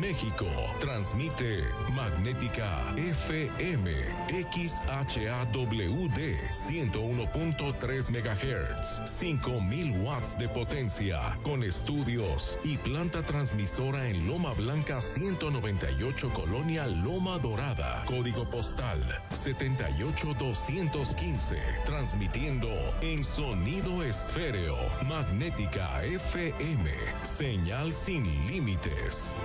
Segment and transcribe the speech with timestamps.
[0.00, 0.46] México.
[0.80, 1.62] Transmite
[1.94, 3.90] Magnética FM
[4.28, 6.18] XHAWD
[6.52, 16.32] 101.3 MHz, 5000 watts de potencia, con estudios y planta transmisora en Loma Blanca 198
[16.32, 19.02] Colonia Loma Dorada, código postal
[19.32, 22.70] 78215, transmitiendo
[23.02, 24.76] en sonido esféreo,
[25.08, 26.90] Magnética FM,
[27.22, 29.36] señal sin límites.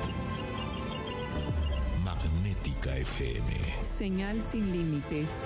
[3.03, 3.84] FM.
[3.84, 5.45] Señal sin límites.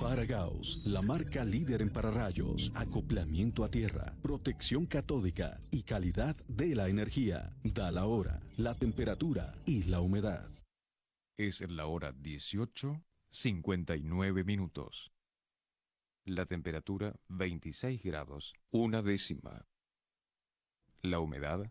[0.00, 6.88] Faragaos, la marca líder en pararrayos, acoplamiento a tierra, protección catódica y calidad de la
[6.88, 7.52] energía.
[7.62, 10.48] Da la hora, la temperatura y la humedad.
[11.36, 15.12] Es la hora 18, 59 minutos.
[16.24, 19.66] La temperatura 26 grados, una décima.
[21.02, 21.70] La humedad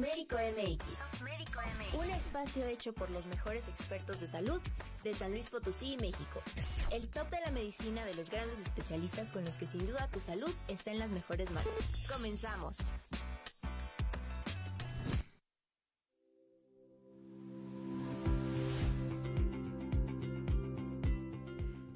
[0.00, 1.22] Médico MX,
[1.92, 4.58] un espacio hecho por los mejores expertos de salud
[5.04, 6.40] de San Luis Potosí y México.
[6.90, 10.18] El top de la medicina de los grandes especialistas con los que sin duda tu
[10.18, 11.70] salud está en las mejores manos.
[12.10, 12.94] Comenzamos.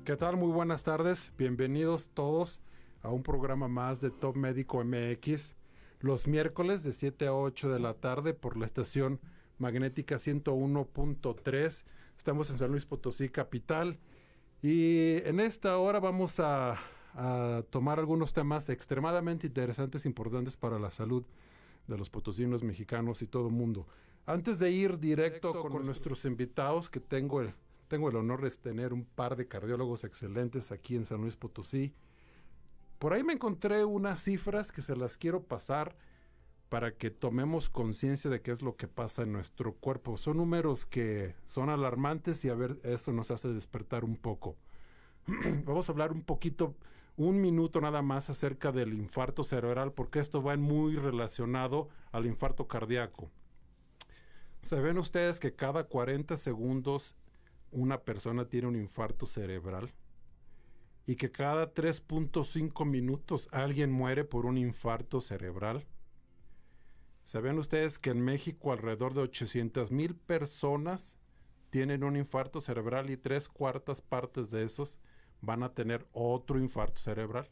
[0.04, 0.36] ¿Qué tal?
[0.36, 1.32] Muy buenas tardes.
[1.38, 2.60] Bienvenidos todos
[3.02, 5.54] a un programa más de Top Médico MX
[6.04, 9.20] los miércoles de 7 a 8 de la tarde por la estación
[9.56, 11.84] magnética 101.3.
[12.18, 13.98] Estamos en San Luis Potosí, capital.
[14.60, 16.76] Y en esta hora vamos a,
[17.70, 21.24] tomar algunos temas extremadamente interesantes, importantes para la salud
[21.86, 23.86] de los potosinos mexicanos y todo el mundo.
[24.26, 27.54] Antes de ir directo, con, nuestros, invitados, que tengo el,
[27.88, 31.94] tengo el honor de tener un par de cardiólogos excelentes aquí en San Luis Potosí,
[32.98, 35.96] por ahí me encontré unas cifras que se las quiero pasar
[36.68, 40.16] para que tomemos conciencia de qué es lo que pasa en nuestro cuerpo.
[40.16, 44.56] Son números que son alarmantes y a ver, eso nos hace despertar un poco.
[45.64, 46.74] Vamos a hablar un poquito,
[47.16, 52.66] un minuto nada más acerca del infarto cerebral, porque esto va muy relacionado al infarto
[52.66, 53.30] cardíaco.
[54.62, 57.16] ¿Saben ustedes que cada 40 segundos
[57.70, 59.92] una persona tiene un infarto cerebral?
[61.06, 65.86] Y que cada 3.5 minutos alguien muere por un infarto cerebral.
[67.24, 71.18] ¿Saben ustedes que en México alrededor de 800 mil personas
[71.70, 74.98] tienen un infarto cerebral y tres cuartas partes de esos
[75.40, 77.50] van a tener otro infarto cerebral?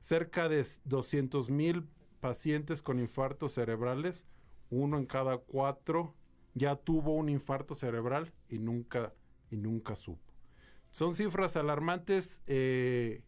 [0.00, 1.88] Cerca de 200 mil
[2.20, 4.26] pacientes con infartos cerebrales,
[4.70, 6.14] uno en cada cuatro
[6.54, 9.12] ya tuvo un infarto cerebral y nunca,
[9.50, 10.31] y nunca supo.
[10.92, 12.42] Son cifras alarmantes.
[12.46, 13.22] Eh,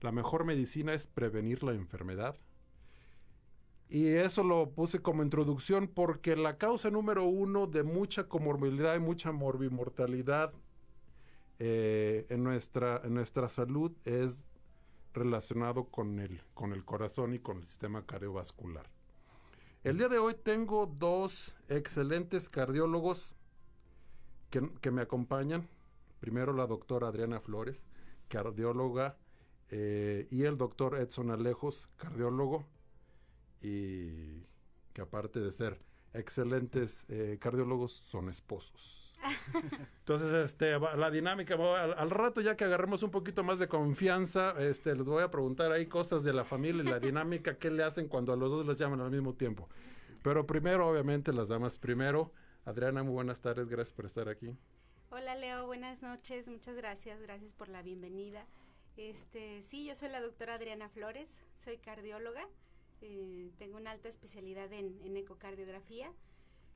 [0.00, 2.36] la mejor medicina es prevenir la enfermedad.
[3.88, 9.00] Y eso lo puse como introducción porque la causa número uno de mucha comorbilidad y
[9.00, 10.52] mucha morbimortalidad
[11.58, 14.44] eh, en, nuestra, en nuestra salud es
[15.12, 18.88] relacionado con el, con el corazón y con el sistema cardiovascular.
[19.82, 23.36] El día de hoy tengo dos excelentes cardiólogos
[24.50, 25.66] que, que me acompañan.
[26.20, 27.82] Primero la doctora Adriana Flores,
[28.28, 29.16] cardióloga,
[29.70, 32.66] eh, y el doctor Edson Alejos, cardiólogo,
[33.62, 34.42] y
[34.92, 35.80] que aparte de ser
[36.12, 39.14] excelentes eh, cardiólogos, son esposos.
[40.00, 44.94] Entonces, este, la dinámica, al, rato ya que agarremos un poquito más de confianza, este,
[44.94, 48.08] les voy a preguntar ahí cosas de la familia y la dinámica, qué le hacen
[48.08, 49.68] cuando a los dos les llaman al mismo tiempo.
[50.22, 52.32] Pero primero, obviamente, las damas primero.
[52.64, 54.54] Adriana, muy buenas tardes, gracias por estar aquí.
[55.12, 58.46] Hola Leo, buenas noches, muchas gracias, gracias por la bienvenida.
[58.96, 62.46] Este, sí, yo soy la doctora Adriana Flores, soy cardióloga,
[63.00, 66.12] eh, tengo una alta especialidad en, ecocardiografía.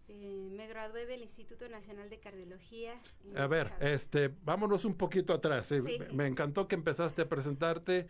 [0.09, 3.01] Eh, me gradué del Instituto Nacional de Cardiología.
[3.37, 5.73] A ver, este, vámonos un poquito atrás.
[6.13, 8.09] Me encantó que empezaste a presentarte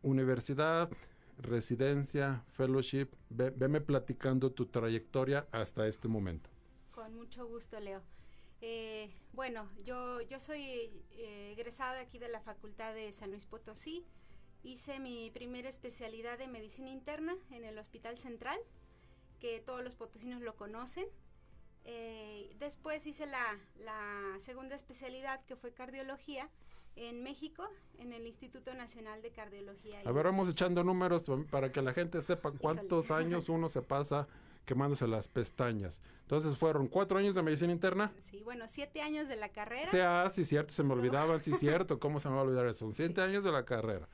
[0.00, 0.88] universidad,
[1.36, 3.08] residencia, fellowship.
[3.28, 6.48] veme platicando tu trayectoria hasta este momento.
[6.90, 8.02] Con mucho gusto, Leo.
[8.60, 10.62] Eh, bueno, yo, yo soy
[11.12, 14.04] eh, egresada aquí de la Facultad de San Luis Potosí.
[14.62, 18.58] Hice mi primera especialidad de medicina interna en el Hospital Central,
[19.38, 21.06] que todos los potosinos lo conocen.
[21.84, 26.50] Eh, después hice la, la, segunda especialidad, que fue cardiología,
[26.96, 27.64] en México,
[27.98, 30.00] en el Instituto Nacional de Cardiología.
[30.04, 34.26] A ver, vamos echando números para que la gente sepa cuántos años uno se pasa
[34.68, 36.02] quemándose las pestañas.
[36.20, 38.12] Entonces fueron cuatro años de medicina interna.
[38.20, 39.90] Sí, bueno, siete años de la carrera.
[39.90, 42.66] Sí, ah, sí, cierto, se me olvidaban, sí, cierto, ¿cómo se me va a olvidar
[42.66, 42.80] eso?
[42.80, 44.06] Son siete años de la carrera.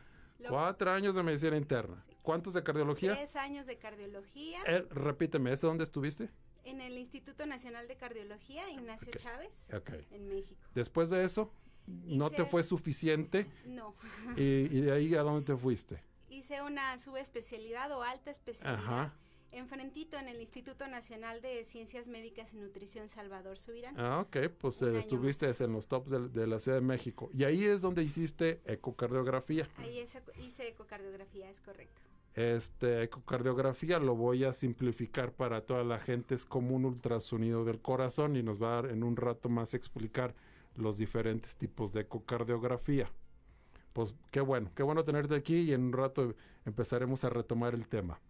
[0.48, 1.96] cuatro años de medicina interna.
[2.22, 3.16] ¿Cuántos de cardiología?
[3.16, 4.62] Tres años de cardiología.
[4.68, 6.30] Eh, repíteme, ¿ese dónde estuviste?
[6.62, 9.68] En el Instituto Nacional de Cardiología, Ignacio Chávez,
[10.12, 10.62] en México.
[10.72, 11.52] Después de eso,
[11.86, 13.50] ¿no te fue suficiente?
[13.66, 13.92] No.
[14.36, 16.00] ¿Y, ¿Y, de ahí a dónde te fuiste?
[16.30, 18.82] Hice una subespecialidad o alta especialidad.
[18.82, 19.14] Ajá
[19.54, 23.98] enfrentito en el Instituto Nacional de Ciencias Médicas y Nutrición Salvador Subirán.
[23.98, 27.30] Ah, ok, pues eh, estuviste en los tops de, la Ciudad de México.
[27.32, 29.68] Y ahí es donde hiciste ecocardiografía.
[29.78, 30.04] Ahí
[30.44, 32.02] hice ecocardiografía, es correcto.
[32.34, 37.80] Este, ecocardiografía lo voy a simplificar para toda la gente, es como un ultrasonido del
[37.80, 40.34] corazón y nos va a dar en un rato más explicar
[40.74, 43.08] los diferentes tipos de ecocardiografía.
[43.92, 46.34] Pues qué bueno, qué bueno tenerte aquí y en un rato
[46.64, 48.20] empezaremos a retomar el tema.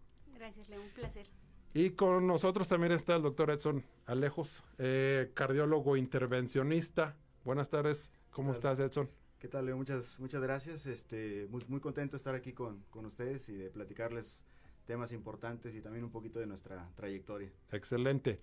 [0.45, 1.25] Gracias, Leo, un placer.
[1.73, 7.17] Y con nosotros también está el doctor Edson Alejos, eh, cardiólogo intervencionista.
[7.43, 9.09] Buenas tardes, ¿cómo estás, Edson?
[9.39, 9.75] ¿Qué tal, Leo?
[9.75, 10.85] Muchas, muchas gracias.
[10.85, 14.45] Este, muy, muy contento de estar aquí con, con ustedes y de platicarles
[14.85, 17.51] temas importantes y también un poquito de nuestra trayectoria.
[17.71, 18.39] Excelente.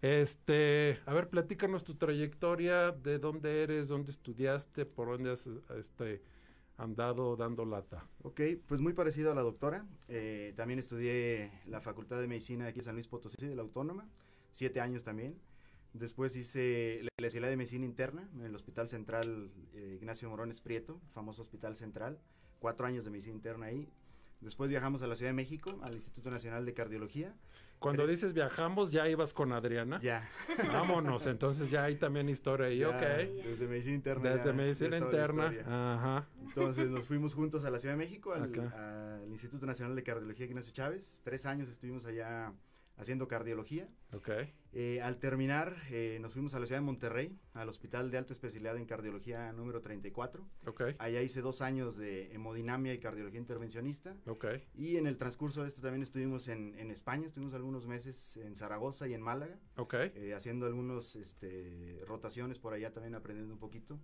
[0.00, 6.22] Este, a ver, platícanos tu trayectoria, de dónde eres, dónde estudiaste, por dónde has este,
[6.82, 8.08] andado dando lata.
[8.22, 9.86] Ok, pues muy parecido a la doctora.
[10.08, 14.08] Eh, también estudié la Facultad de Medicina aquí San Luis Potosí, de la Autónoma,
[14.50, 15.38] siete años también.
[15.92, 21.00] Después hice la especialidad de medicina interna en el Hospital Central eh, Ignacio Morones Prieto,
[21.12, 22.18] famoso Hospital Central.
[22.58, 23.88] Cuatro años de medicina interna ahí.
[24.42, 27.34] Después viajamos a la Ciudad de México, al Instituto Nacional de Cardiología.
[27.78, 30.00] Cuando dices viajamos, ya ibas con Adriana.
[30.00, 30.28] Ya.
[30.72, 33.00] Vámonos, entonces ya hay también historia ahí, ok.
[33.44, 34.30] Desde medicina interna.
[34.30, 35.52] Desde medicina interna.
[35.66, 36.28] Ajá.
[36.40, 40.46] Entonces nos fuimos juntos a la Ciudad de México, al, al Instituto Nacional de Cardiología
[40.46, 41.20] Ignacio Chávez.
[41.24, 42.52] Tres años estuvimos allá
[43.02, 43.88] haciendo cardiología.
[44.12, 44.30] Ok.
[44.74, 48.32] Eh, al terminar, eh, nos fuimos a la ciudad de Monterrey, al Hospital de Alta
[48.32, 50.48] Especialidad en Cardiología número 34.
[50.66, 50.82] Ok.
[50.98, 54.16] Allá hice dos años de hemodinamia y cardiología intervencionista.
[54.26, 54.46] Ok.
[54.74, 58.56] Y en el transcurso de esto también estuvimos en, en España, estuvimos algunos meses en
[58.56, 59.58] Zaragoza y en Málaga.
[59.76, 59.94] Ok.
[59.94, 63.98] Eh, haciendo algunos este, rotaciones por allá también aprendiendo un poquito.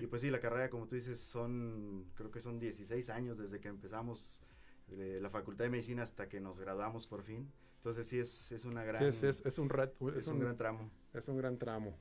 [0.00, 3.60] Y pues sí, la carrera, como tú dices, son, creo que son 16 años desde
[3.60, 4.40] que empezamos
[4.88, 7.50] la Facultad de Medicina hasta que nos graduamos por fin.
[7.76, 8.98] Entonces sí es, es una gran...
[8.98, 9.70] Sí, es, es, un,
[10.16, 10.90] es, un, gran tramo.
[11.12, 11.96] Es un gran tramo.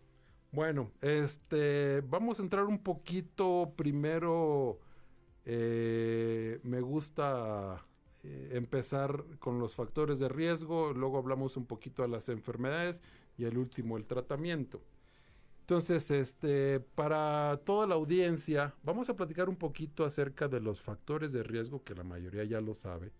[0.52, 4.80] Bueno, este, vamos a entrar un poquito primero,
[5.46, 7.86] eh, me gusta
[8.24, 13.02] eh, empezar con los factores de riesgo, luego hablamos un poquito de las enfermedades
[13.36, 14.82] y el último el tratamiento.
[15.64, 21.34] Entonces, este, para toda la audiencia, vamos a platicar un poquito acerca de los factores
[21.34, 23.12] de riesgo que la mayoría ya lo sabe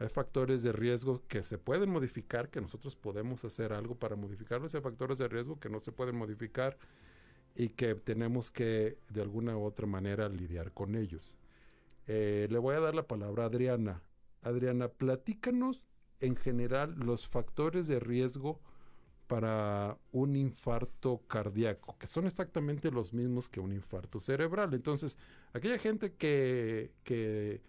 [0.00, 4.74] hay factores de riesgo que se pueden modificar, que nosotros podemos hacer algo para modificarlos.
[4.74, 6.78] Hay factores de riesgo que no se pueden modificar
[7.54, 11.36] y que tenemos que de alguna u otra manera lidiar con ellos.
[12.06, 14.02] Eh, le voy a dar la palabra a Adriana.
[14.40, 15.86] Adriana, platícanos
[16.20, 18.58] en general los factores de riesgo
[19.30, 24.74] para un infarto cardíaco, que son exactamente los mismos que un infarto cerebral.
[24.74, 25.16] Entonces,
[25.52, 27.62] aquella gente que, que,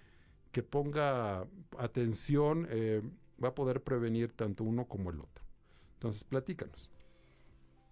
[0.64, 1.46] ponga
[1.78, 3.04] atención eh,
[3.42, 5.46] va a poder prevenir tanto uno como el otro.
[5.94, 6.90] Entonces, platícanos.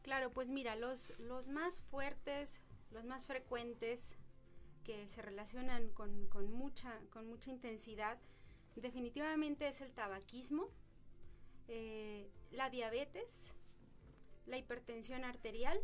[0.02, 4.18] Claro, pues mira, los, los más fuertes, los más frecuentes
[4.84, 8.18] que se relacionan con, con, mucha, con mucha intensidad,
[8.76, 10.72] definitivamente es el tabaquismo,
[11.68, 13.54] eh, la diabetes,
[14.50, 15.80] la hipertensión arterial,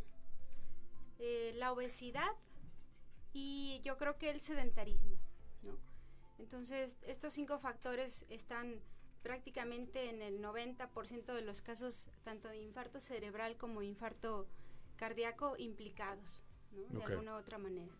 [1.20, 2.32] eh, la obesidad
[3.32, 5.18] y yo creo que el sedentarismo,
[5.62, 5.78] ¿no?
[6.40, 8.82] Entonces, estos cinco factores están
[9.22, 14.48] prácticamente en el 90% de los casos, tanto de infarto cerebral como infarto
[14.98, 16.42] cardíaco, implicados,
[16.72, 17.00] ¿no?
[17.00, 17.94] De alguna u otra manera.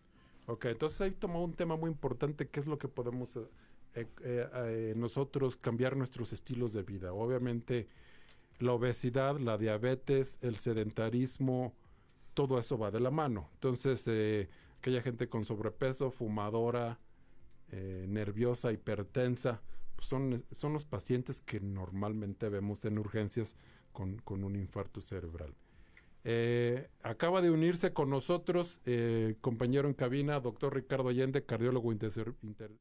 [0.46, 3.36] Ok, entonces ahí tomó un tema muy importante, que es lo que podemos
[3.94, 7.12] eh, eh, nosotros cambiar nuestros estilos de vida.
[7.12, 7.88] Obviamente,
[8.58, 11.74] la obesidad, la diabetes, el sedentarismo,
[12.34, 13.48] todo eso va de la mano.
[13.54, 14.48] Entonces, eh,
[14.78, 16.98] aquella gente con sobrepeso, fumadora,
[17.72, 19.62] eh, nerviosa, hipertensa,
[19.94, 23.56] pues son, son los pacientes que normalmente vemos en urgencias
[23.92, 25.54] con, un infarto cerebral.
[26.24, 28.80] Eh, acaba de unirse con nosotros,
[29.40, 32.72] compañero en cabina, doctor Ricardo Allende, cardiólogo inter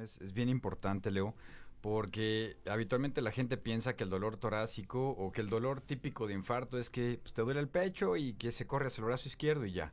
[0.00, 1.34] es, bien importante, Leo,
[1.80, 6.34] porque habitualmente la gente piensa que el dolor torácico o que el dolor típico de
[6.34, 9.28] infarto es que pues, te duele el pecho y que se corre hacia el brazo
[9.28, 9.92] izquierdo y ya.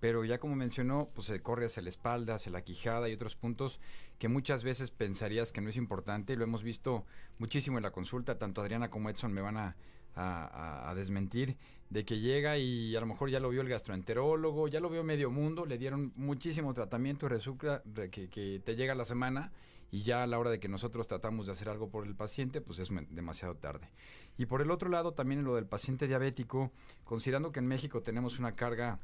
[0.00, 3.36] Pero ya como mencionó, pues se corre hacia la espalda, hacia la quijada y otros
[3.36, 3.78] puntos
[4.18, 6.36] que muchas veces pensarías que no es importante.
[6.36, 7.04] Lo hemos visto
[7.38, 9.76] muchísimo en la consulta, tanto Adriana como Edson me van a,
[10.14, 11.56] a, desmentir
[11.90, 15.04] de que llega y a lo mejor ya lo vio el gastroenterólogo, ya lo vio
[15.04, 19.52] medio mundo, le dieron muchísimo tratamiento resulta que, que, te llega la semana
[19.90, 22.62] y ya a la hora de que nosotros tratamos de hacer algo por el paciente,
[22.62, 23.90] pues es demasiado tarde.
[24.38, 26.72] Y por el otro lado, también en lo del paciente diabético,
[27.04, 28.98] considerando que en México tenemos una carga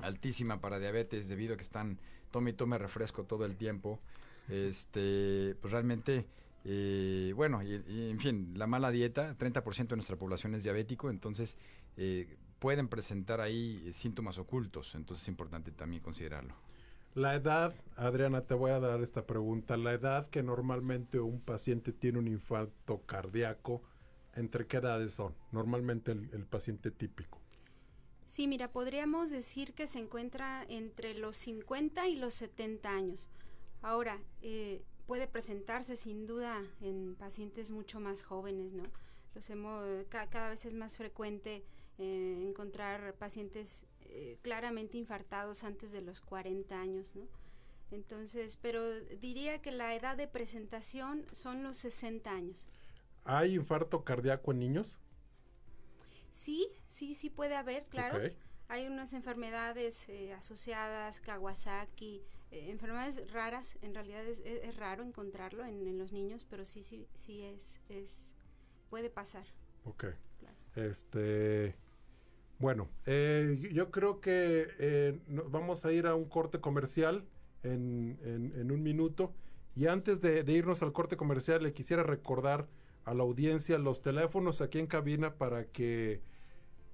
[0.00, 2.00] altísima para diabetes debido a que están
[2.32, 4.00] tome y tome refresco todo el tiempo,
[4.48, 6.26] este, pues realmente
[6.68, 11.56] eh, bueno, y, en fin, la mala dieta, 30% de nuestra población es diabético, entonces
[11.96, 16.56] eh, pueden presentar ahí síntomas ocultos, entonces es importante también considerarlo.
[17.14, 19.76] La edad, Adriana, te voy a dar esta pregunta.
[19.76, 23.82] La edad que normalmente un paciente tiene un infarto cardíaco,
[24.34, 25.34] ¿entre qué edades son?
[25.52, 27.40] Normalmente el, el paciente típico.
[28.26, 33.30] Sí, mira, podríamos decir que se encuentra entre los 50 y los 70 años.
[33.82, 38.84] Ahora, eh, puede presentarse sin duda en pacientes mucho más jóvenes, ¿no?
[39.34, 41.64] Los hemos, cada vez es más frecuente
[41.98, 47.26] eh, encontrar pacientes eh, claramente infartados antes de los 40 años, ¿no?
[47.90, 52.68] Entonces, pero diría que la edad de presentación son los 60 años.
[53.24, 54.98] ¿Hay infarto cardíaco en niños?
[56.30, 58.20] Sí, sí, sí puede haber, claro.
[58.68, 63.78] Hay unas enfermedades eh, asociadas, Kawasaki, eh, enfermedades raras.
[63.82, 64.42] En realidad es,
[64.76, 68.34] raro encontrarlo en, los niños, pero sí, sí, sí es, es
[68.90, 69.46] puede pasar.
[69.84, 70.06] Ok.
[70.74, 71.74] Este,
[72.58, 77.24] bueno, eh, yo creo que vamos a ir a un corte comercial
[77.62, 78.18] en,
[78.54, 79.32] en, un minuto.
[79.74, 82.68] Y antes de, de irnos al corte comercial, le quisiera recordar
[83.06, 86.20] a la audiencia los teléfonos aquí en cabina para que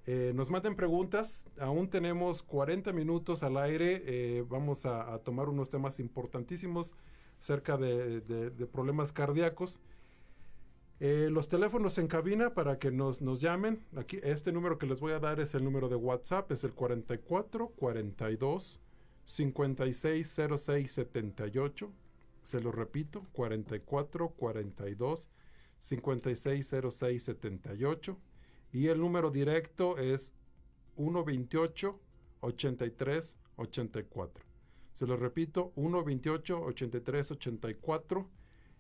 [0.07, 1.49] eh, nos manden preguntas.
[1.59, 4.03] Aún tenemos 40 minutos al aire.
[4.07, 6.95] Eh, vamos a, tomar unos temas importantísimos
[7.39, 8.21] acerca de,
[8.73, 9.81] problemas cardíacos.
[11.01, 13.85] Eh, los teléfonos en cabina para que nos, nos llamen.
[13.97, 16.75] Aquí, este número que les voy a dar es el número de WhatsApp, es el
[16.75, 18.81] 44 42
[19.25, 21.91] 56 06 78.
[22.43, 25.29] Se lo repito, 44 42
[25.79, 28.19] 560678
[28.73, 30.33] y el número directo es
[30.97, 32.00] 128
[32.41, 34.45] 83 84.
[34.93, 38.31] Se lo repito, 128 83 84.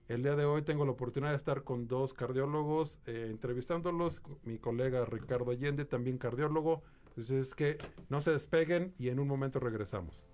[0.08, 4.58] El día de hoy tengo la oportunidad de estar con dos cardiólogos eh, entrevistándolos, mi
[4.58, 6.82] colega Ricardo Allende, también cardiólogo.
[7.08, 10.24] Entonces es que no se despeguen y en un momento regresamos.